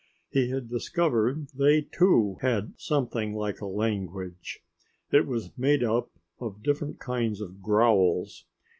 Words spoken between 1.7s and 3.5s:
too, had something